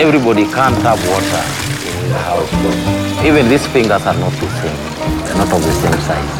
[0.00, 1.42] everybody can't have water
[1.86, 2.50] in the house.
[3.22, 5.24] Even these fingers are not the same.
[5.26, 6.39] They're not of the same size.